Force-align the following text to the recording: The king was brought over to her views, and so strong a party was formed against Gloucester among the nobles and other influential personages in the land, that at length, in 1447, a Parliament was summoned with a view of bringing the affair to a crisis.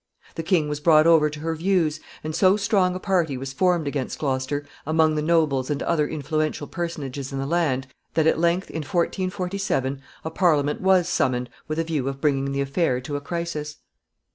The 0.33 0.41
king 0.41 0.67
was 0.67 0.79
brought 0.79 1.05
over 1.05 1.29
to 1.29 1.39
her 1.41 1.53
views, 1.53 1.99
and 2.23 2.35
so 2.35 2.57
strong 2.57 2.95
a 2.95 2.99
party 2.99 3.37
was 3.37 3.53
formed 3.53 3.87
against 3.87 4.17
Gloucester 4.17 4.65
among 4.83 5.13
the 5.13 5.21
nobles 5.21 5.69
and 5.69 5.83
other 5.83 6.07
influential 6.07 6.65
personages 6.65 7.31
in 7.31 7.37
the 7.37 7.45
land, 7.45 7.85
that 8.15 8.25
at 8.25 8.39
length, 8.39 8.71
in 8.71 8.77
1447, 8.81 10.01
a 10.25 10.31
Parliament 10.31 10.81
was 10.81 11.07
summoned 11.07 11.51
with 11.67 11.77
a 11.77 11.83
view 11.83 12.07
of 12.09 12.19
bringing 12.19 12.51
the 12.51 12.61
affair 12.61 12.99
to 13.01 13.15
a 13.15 13.21
crisis. 13.21 13.75